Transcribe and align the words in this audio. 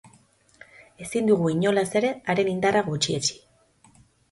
Ezin 1.07 1.29
dugu, 1.31 1.51
inolaz 1.57 1.85
ere, 2.01 2.11
haren 2.35 2.51
indarra 2.55 2.85
gutxietsi. 2.91 3.39